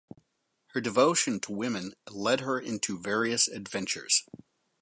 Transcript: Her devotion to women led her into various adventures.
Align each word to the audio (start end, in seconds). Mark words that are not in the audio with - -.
Her 0.69 0.81
devotion 0.81 1.39
to 1.41 1.51
women 1.51 1.93
led 2.09 2.39
her 2.39 2.59
into 2.59 2.97
various 2.97 3.47
adventures. 3.47 4.23